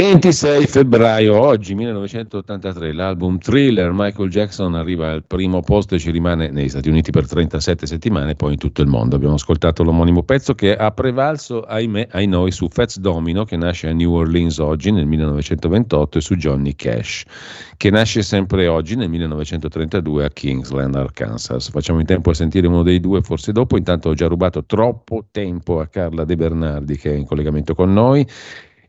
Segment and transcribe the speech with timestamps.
[0.00, 6.48] 26 febbraio, oggi 1983, l'album Thriller, Michael Jackson arriva al primo posto e ci rimane
[6.48, 9.16] negli Stati Uniti per 37 settimane, poi in tutto il mondo.
[9.16, 13.88] Abbiamo ascoltato l'omonimo pezzo che ha prevalso, ahimè, ai noi, su Fats Domino, che nasce
[13.88, 17.24] a New Orleans oggi nel 1928, e su Johnny Cash,
[17.76, 21.68] che nasce sempre oggi nel 1932 a Kingsland, Arkansas.
[21.68, 23.76] Facciamo in tempo a sentire uno dei due, forse dopo.
[23.76, 27.92] Intanto ho già rubato troppo tempo a Carla De Bernardi, che è in collegamento con
[27.92, 28.26] noi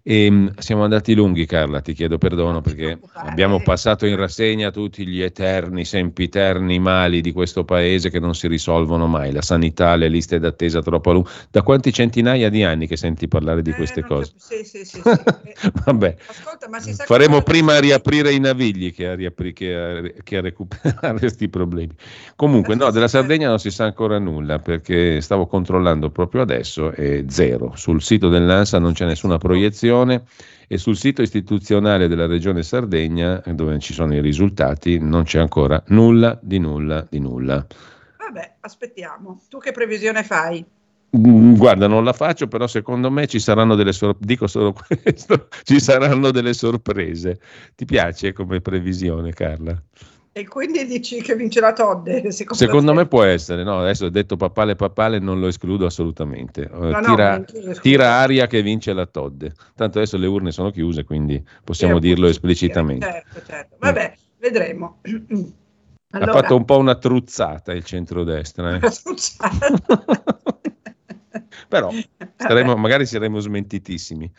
[0.04, 5.06] e ehm, siamo andati lunghi, Carla, ti chiedo perdono perché abbiamo passato in rassegna tutti
[5.06, 10.08] gli eterni, sempiterni mali di questo paese che non si risolvono mai, la sanità, le
[10.08, 11.30] liste d'attesa troppo lunghe.
[11.52, 14.32] Da quanti centinaia di anni che senti parlare di eh, queste cose?
[14.38, 15.02] Sì, sì, sì.
[15.02, 15.02] sì.
[15.86, 20.42] Vabbè, Ascolta, faremo prima a riaprire i navigli che a, riapri- che a, che a
[20.42, 21.94] recuperare questi problemi.
[22.36, 27.26] Comunque, no, della Sardegna non si sa ancora nulla perché stavo controllando proprio adesso e
[27.30, 27.74] zero.
[27.76, 30.24] Sul sito dell'ANSA non c'è nessuna proiezione Regione
[30.68, 35.84] e sul sito istituzionale della Regione Sardegna, dove ci sono i risultati, non c'è ancora
[35.88, 37.66] nulla di nulla di nulla.
[38.18, 39.42] Vabbè, aspettiamo.
[39.50, 40.66] Tu che previsione fai?
[41.18, 44.26] Mm, guarda, non la faccio, però secondo me ci saranno delle sorprese.
[44.26, 44.72] Dico solo
[45.04, 47.42] questo: ci saranno delle sorprese.
[47.76, 49.78] Ti piace come previsione, Carla?
[50.34, 52.32] E quindi dici che vince la Todde?
[52.32, 53.82] Secondo, secondo me può essere, no?
[53.82, 56.70] Adesso ho detto papale papale, non lo escludo assolutamente.
[56.72, 57.46] No, tira, no,
[57.82, 59.54] tira, aria che vince la Todde.
[59.76, 63.06] Tanto adesso le urne sono chiuse, quindi possiamo sì, dirlo esplicitamente.
[63.06, 63.76] Certo, certo.
[63.78, 64.40] Vabbè, mm.
[64.40, 65.00] vedremo.
[66.14, 68.76] Allora, ha fatto un po' una truzzata il centrodestra.
[68.76, 68.80] Eh?
[71.70, 71.90] Però
[72.36, 74.30] staremo, magari saremo smentitissimi.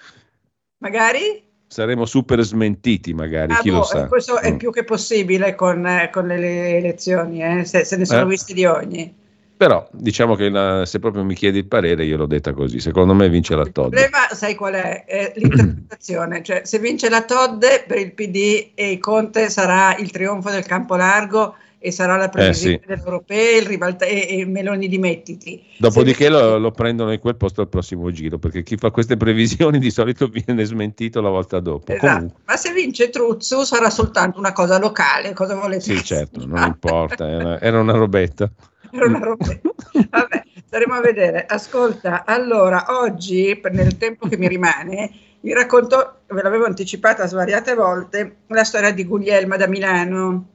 [0.79, 1.52] Magari?
[1.73, 4.07] Saremo super smentiti magari, ah, chi boh, lo sa.
[4.07, 4.45] Questo mm.
[4.45, 7.65] è più che possibile con, eh, con le elezioni, eh?
[7.65, 8.27] se, se, ne sono eh.
[8.27, 9.15] visti di ogni.
[9.57, 13.15] Però diciamo che la, se proprio mi chiedi il parere io l'ho detta così, secondo
[13.15, 13.93] me vince la Todd.
[13.95, 15.05] Il problema sai qual è?
[15.07, 20.11] è l'interpretazione, cioè se vince la Todd per il PD e il Conte sarà il
[20.11, 22.87] trionfo del campo largo e sarà la previsione eh sì.
[22.87, 25.61] dell'Europeo il ribalta- e, e Meloni dimettiti.
[25.79, 29.81] Dopodiché lo, lo, prendono in quel posto al prossimo giro, perché chi fa queste previsioni
[29.81, 31.93] di solito viene smentito la volta dopo.
[31.93, 32.35] Esatto.
[32.45, 37.29] Ma se vince Truzzo sarà soltanto una cosa locale, cosa volete Sì, certo, non importa,
[37.29, 38.49] era, era una robetta.
[38.93, 39.71] Era una robetta.
[40.09, 41.47] Vabbè, staremo a vedere.
[41.47, 45.11] Ascolta, allora, oggi, nel tempo che mi rimane,
[45.41, 50.52] vi racconto, ve l'avevo anticipata svariate volte, la storia di Guglielma da Milano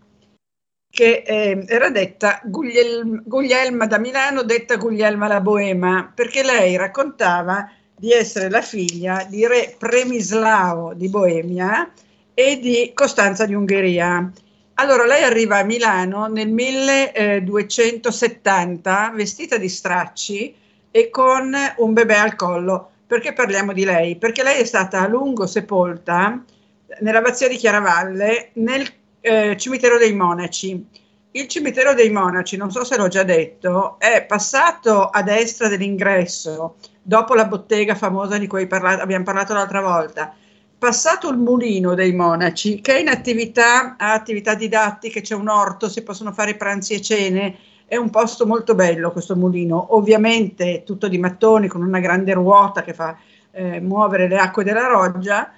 [0.90, 7.72] che eh, era detta Gugliel- Guglielma da Milano, detta Guglielma la Boema, perché lei raccontava
[7.96, 11.92] di essere la figlia di re Premislao di Boemia
[12.34, 14.32] e di Costanza di Ungheria.
[14.76, 20.54] Allora lei arriva a Milano nel 1270 vestita di stracci
[20.92, 22.92] e con un bebè al collo.
[23.08, 24.18] Perché parliamo di lei?
[24.18, 26.44] Perché lei è stata a lungo sepolta
[27.00, 28.86] nell'abbazia di Chiaravalle nel
[29.28, 30.86] eh, cimitero dei monaci.
[31.32, 36.78] Il cimitero dei monaci, non so se l'ho già detto, è passato a destra dell'ingresso,
[37.02, 40.34] dopo la bottega famosa di cui parlato, abbiamo parlato l'altra volta.
[40.80, 45.90] Passato il mulino dei monaci, che è in attività, ha attività didattiche, c'è un orto,
[45.90, 51.08] si possono fare pranzi e cene, è un posto molto bello questo mulino, ovviamente tutto
[51.08, 53.18] di mattoni con una grande ruota che fa
[53.52, 55.52] eh, muovere le acque della roggia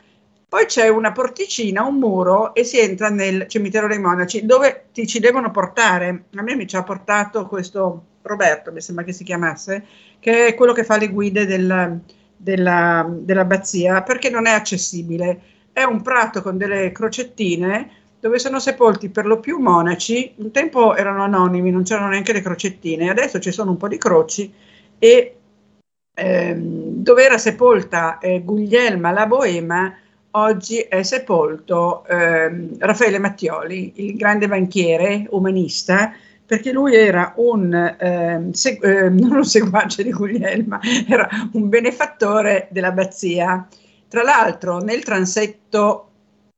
[0.50, 5.06] poi c'è una porticina, un muro e si entra nel cimitero dei monaci dove ti
[5.06, 6.24] ci devono portare.
[6.36, 9.86] A me mi ci ha portato questo Roberto, mi sembra che si chiamasse,
[10.20, 12.00] che è quello che fa le guide del,
[12.36, 15.40] della, dell'abbazia perché non è accessibile.
[15.72, 20.34] È un prato con delle crocettine dove sono sepolti per lo più monaci.
[20.38, 24.00] Un tempo erano anonimi, non c'erano neanche le crocettine, adesso ci sono un po' di
[24.00, 24.52] croci
[24.97, 25.35] e
[26.16, 29.94] ehm, dove era sepolta eh, Guglielma la Boema
[30.31, 36.14] oggi è sepolto eh, Raffaele Mattioli, il grande banchiere umanista,
[36.46, 42.67] perché lui era un, eh, seg- eh, non un seguace di Guglielma, era un benefattore
[42.72, 43.67] dell'abbazia.
[44.08, 46.05] Tra l'altro nel transetto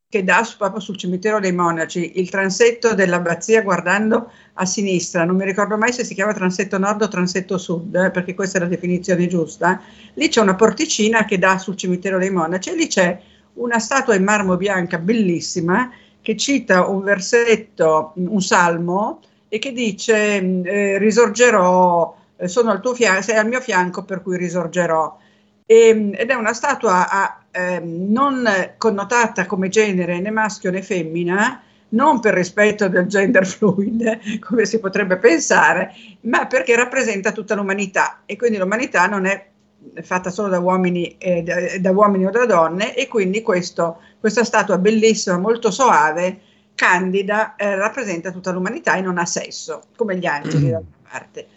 [0.08, 5.46] che dà proprio sul cimitero dei monaci, il transetto dell'abbazia guardando a sinistra, non mi
[5.46, 8.68] ricordo mai se si chiama transetto nord o transetto sud, eh, perché questa è la
[8.68, 9.82] definizione giusta,
[10.16, 13.22] lì c'è una porticina che dà sul cimitero dei monaci e lì c'è
[13.54, 19.22] una statua in marmo bianca bellissima che cita un versetto, un salmo,
[19.54, 24.22] e che dice eh, risorgerò, eh, sono al tuo fianco, sei al mio fianco per
[24.22, 25.18] cui risorgerò.
[25.66, 31.62] E, ed è una statua a, eh, non connotata come genere né maschio né femmina,
[31.90, 38.22] non per rispetto del gender fluid, come si potrebbe pensare, ma perché rappresenta tutta l'umanità
[38.26, 39.50] e quindi l'umanità non è
[40.02, 44.44] fatta solo da uomini, eh, da, da uomini o da donne e quindi questo, questa
[44.44, 46.40] statua bellissima, molto soave,
[46.76, 51.48] candida, eh, rappresenta tutta l'umanità e non ha sesso, come gli angeli d'altra parte.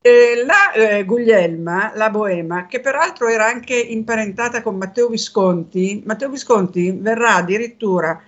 [0.00, 6.90] Eh, la Guglielma, la Boema, che peraltro era anche imparentata con Matteo Visconti, Matteo Visconti
[6.90, 8.20] verrà addirittura,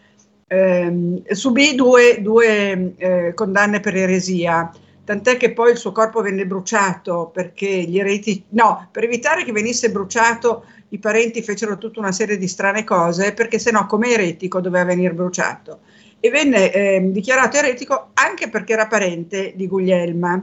[0.47, 4.71] ehm, subì due, due eh, condanne per eresia,
[5.05, 9.53] tant'è che poi il suo corpo venne bruciato perché gli ereti, no, per evitare che
[9.53, 14.61] venisse bruciato i parenti fecero tutta una serie di strane cose perché sennò come eretico
[14.61, 15.81] doveva venire bruciato
[16.21, 20.43] e venne eh, dichiarato eretico anche perché era parente di Guglielma.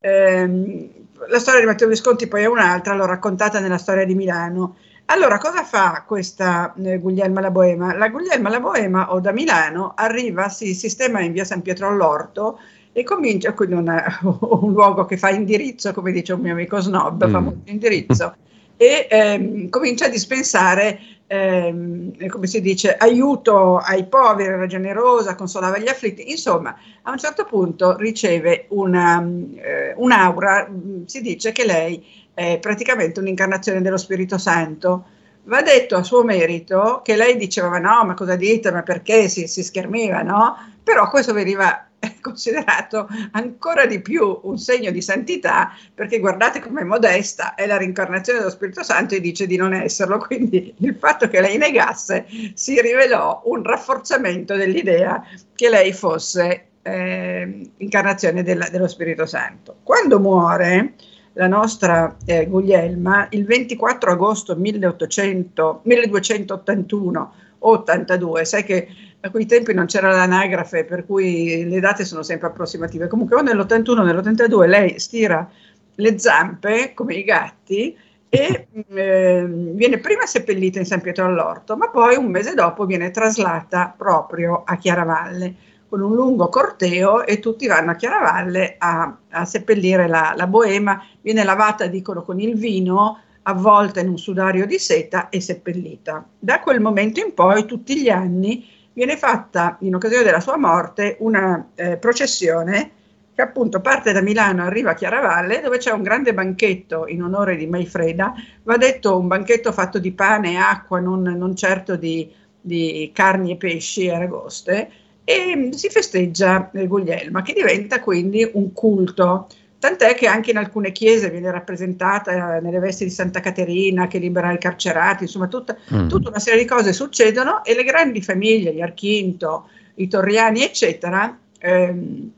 [0.00, 0.90] Eh,
[1.28, 4.76] la storia di Matteo Visconti poi è un'altra, l'ho raccontata nella storia di Milano.
[5.06, 7.94] Allora, cosa fa questa eh, Guglielma la Boema?
[7.94, 12.58] La Guglielma la Boema o da Milano arriva, si sistema in via San Pietro all'Orto
[12.98, 17.26] e comincia, quindi una, un luogo che fa indirizzo, come dice un mio amico snob,
[17.26, 17.30] mm.
[17.30, 18.34] fa molto indirizzo,
[18.76, 20.98] e ehm, comincia a dispensare,
[21.28, 27.18] ehm, come si dice, aiuto ai poveri, era generosa, consolava gli afflitti, insomma, a un
[27.18, 29.24] certo punto riceve una,
[29.54, 30.68] eh, un'aura,
[31.04, 32.04] si dice che lei
[32.34, 35.04] è praticamente un'incarnazione dello Spirito Santo,
[35.44, 39.30] Va detto a suo merito che lei diceva no, ma cosa dite, ma perché?
[39.30, 40.54] Si, si schermiva, no?
[40.82, 41.87] Però questo veniva
[42.20, 48.38] considerato ancora di più un segno di santità perché guardate com'è modesta, è la rincarnazione
[48.38, 52.80] dello Spirito Santo e dice di non esserlo, quindi il fatto che lei negasse si
[52.80, 55.24] rivelò un rafforzamento dell'idea
[55.54, 59.76] che lei fosse eh, incarnazione della, dello Spirito Santo.
[59.82, 60.94] Quando muore,
[61.34, 68.88] la nostra eh, Guglielma il 24 agosto 1800, 1281 o 82, sai che
[69.20, 73.40] a quei tempi non c'era l'anagrafe per cui le date sono sempre approssimative, comunque o
[73.40, 75.48] nell'81 o nell'82 lei stira
[75.96, 77.96] le zampe come i gatti
[78.28, 83.10] e eh, viene prima seppellita in San Pietro all'Orto, ma poi un mese dopo viene
[83.10, 85.54] traslata proprio a Chiaravalle
[85.88, 91.02] con un lungo corteo e tutti vanno a Chiaravalle a, a seppellire la, la, boema,
[91.22, 96.26] viene lavata, dicono, con il vino, avvolta in un sudario di seta e seppellita.
[96.38, 98.66] Da quel momento in poi, tutti gli anni,
[98.98, 102.90] viene fatta, in occasione della sua morte, una eh, processione
[103.32, 107.54] che appunto parte da Milano, arriva a Chiaravalle, dove c'è un grande banchetto in onore
[107.54, 108.34] di Maifreda,
[108.64, 112.28] va detto un banchetto fatto di pane e acqua, non, non certo di,
[112.60, 114.90] di carni e pesci e aragoste,
[115.22, 119.46] e si festeggia Guglielma, che diventa quindi un culto.
[119.78, 124.52] Tant'è che anche in alcune chiese viene rappresentata nelle vesti di Santa Caterina che libera
[124.52, 126.08] i carcerati, insomma tutta, mm.
[126.08, 131.38] tutta una serie di cose succedono e le grandi famiglie, gli Archinto, i Torriani, eccetera,
[131.60, 132.30] ehm,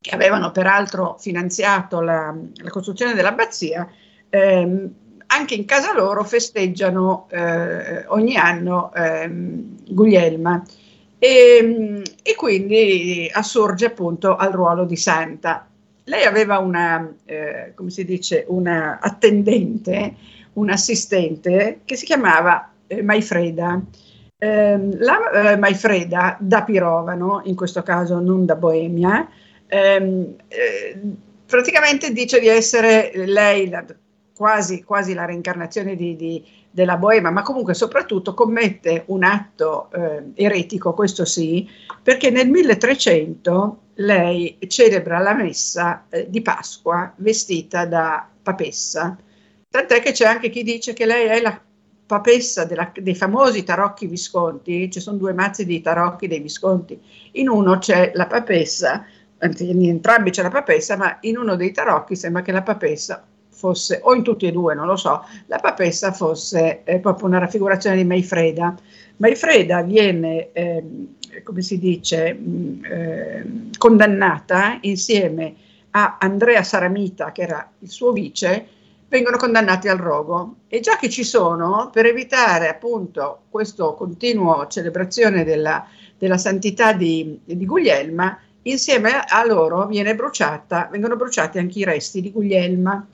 [0.00, 2.32] che avevano peraltro finanziato la,
[2.62, 3.88] la costruzione dell'abbazia,
[4.28, 4.92] ehm,
[5.26, 10.62] anche in casa loro festeggiano eh, ogni anno ehm, Guglielma
[11.18, 15.66] e, e, quindi assorge appunto al ruolo di santa.
[16.04, 20.14] Lei aveva una, eh, come si dice, una attendente,
[20.54, 23.80] un assistente che si chiamava eh, Maifreda.
[24.36, 29.28] Eh, la eh, Maifreda da Pirovano, in questo caso non da Boemia,
[29.66, 31.00] ehm, eh,
[31.46, 33.84] praticamente dice di essere lei la,
[34.36, 40.32] quasi, quasi la reincarnazione di, di della Boema, ma comunque soprattutto commette un atto eh,
[40.34, 41.68] eretico, questo sì,
[42.02, 49.16] perché nel 1300 lei celebra la messa eh, di Pasqua vestita da papessa,
[49.70, 51.56] tant'è che c'è anche chi dice che lei è la
[52.06, 57.00] papessa della, dei famosi tarocchi visconti, ci sono due mazzi di tarocchi dei visconti,
[57.34, 59.06] in uno c'è la papessa,
[59.38, 63.24] anzi in entrambi c'è la papessa, ma in uno dei tarocchi sembra che la papessa
[63.64, 67.38] fosse, o in tutti e due, non lo so, la papessa fosse eh, proprio una
[67.38, 68.74] raffigurazione di Maifreda.
[69.16, 70.84] Maifreda viene, eh,
[71.42, 73.46] come si dice, mh, mm, eh,
[73.78, 75.54] condannata insieme
[75.92, 78.66] a Andrea Saramita, che era il suo vice,
[79.08, 80.56] vengono condannati al rogo.
[80.68, 85.86] E già che ci sono, per evitare appunto questa continua celebrazione della,
[86.18, 92.30] della santità di, di Guglielma, insieme a loro bruciata, vengono bruciati anche i resti di
[92.30, 93.06] Guglielma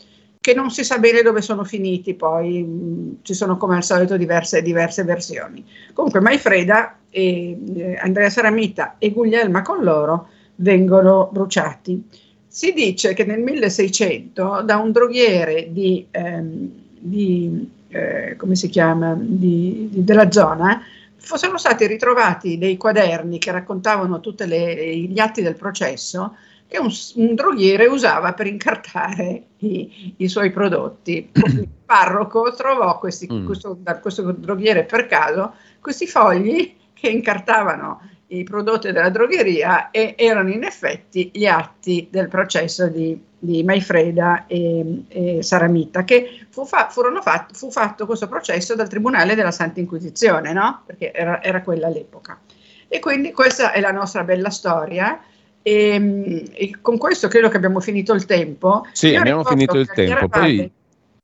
[0.42, 4.16] che non si sa bene dove sono finiti, poi mm, ci sono come al solito
[4.16, 5.62] diverse, diverse versioni.
[5.92, 12.02] Comunque Maifreda e eh, Andrea Saramita e Guglielma con loro vengono bruciati.
[12.46, 19.14] Si dice che nel 1600 da un droghiere di, ehm, di eh, come si chiama,
[19.18, 20.80] di, di, della zona
[21.16, 26.34] fossero stati ritrovati dei quaderni che raccontavano tutti gli atti del processo
[26.70, 31.28] che un, un, droghiere usava per incartare i, i suoi prodotti.
[31.32, 33.44] Il parroco trovò questi, mm.
[33.44, 40.14] questo, da questo droghiere per caso questi fogli che incartavano i prodotti della drogheria e
[40.16, 46.64] erano in effetti gli atti del processo di, di Maifreda e, e, Saramita, che fu,
[46.64, 50.82] fa, fat, fu, fatto questo processo dal Tribunale della Santa Inquisizione, no?
[50.86, 52.38] perché era, era quella all'epoca.
[52.86, 55.20] E quindi questa è la nostra bella storia
[55.62, 58.86] e, e, con questo credo che abbiamo finito il tempo.
[58.92, 60.28] Sì, abbiamo finito il tempo.
[60.28, 60.70] Poi,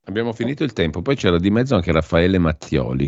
[0.04, 1.02] abbiamo finito il tempo.
[1.02, 3.06] Poi c'era di mezzo anche Raffaele Mattioli.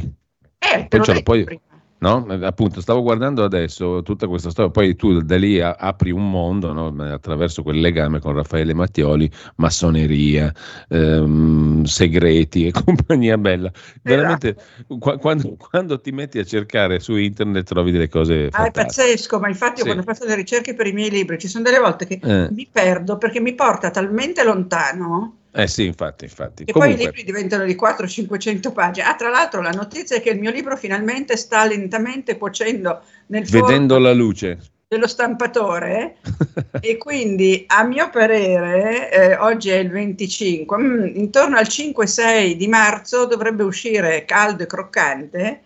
[0.58, 1.61] Eh, poi c'era poi.
[2.00, 2.25] No?
[2.43, 6.95] Appunto, stavo guardando adesso tutta questa storia, poi tu da lì apri un mondo no?
[7.12, 10.52] attraverso quel legame con Raffaele Mattioli, massoneria,
[10.88, 13.71] ehm, segreti e compagnia bella.
[14.02, 15.19] Veramente, esatto.
[15.19, 18.49] quando, quando, ti metti a cercare su internet trovi delle cose.
[18.52, 19.85] Ah, è pazzesco, ma infatti sì.
[19.85, 22.49] quando faccio le ricerche per i miei libri ci sono delle volte che eh.
[22.52, 26.64] mi perdo perché mi porta talmente lontano eh sì, infatti, infatti.
[26.64, 26.97] E Comunque.
[26.97, 29.07] poi i libri diventano di 400-500 pagine.
[29.07, 33.45] Ah, tra l'altro la notizia è che il mio libro finalmente sta lentamente cuocendo nel
[33.45, 36.17] Vedendo la luce dello stampatore
[36.81, 42.69] e quindi a mio parere eh, oggi è il 25 mm, intorno al 5-6 di
[42.69, 45.61] marzo dovrebbe uscire caldo e croccante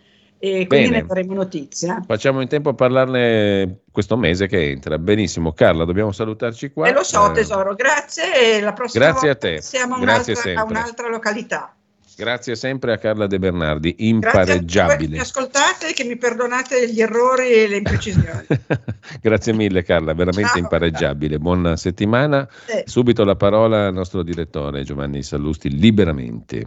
[0.44, 1.02] e quindi Bene.
[1.02, 2.02] ne faremo notizia.
[2.04, 4.98] Facciamo in tempo a parlarne questo mese che entra.
[4.98, 6.88] Benissimo, Carla, dobbiamo salutarci qua.
[6.88, 8.56] E lo so, eh, tesoro, grazie.
[8.56, 9.62] E la prossima grazie a te.
[9.62, 11.72] siamo un'altra, a un'altra località.
[12.16, 14.66] Grazie sempre a Carla De Bernardi, impareggiabile.
[14.66, 18.46] Grazie a che mi ascoltate e che mi perdonate gli errori e le imprecisioni.
[19.22, 20.58] Grazie mille Carla, veramente Ciao.
[20.58, 21.38] impareggiabile.
[21.38, 22.48] Buona settimana.
[22.66, 22.82] Sì.
[22.84, 26.66] Subito la parola al nostro direttore Giovanni Sallusti, liberamente.